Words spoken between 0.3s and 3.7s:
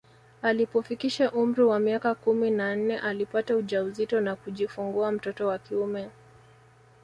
Alipofikisha umri wa miaka kumi na nne alipata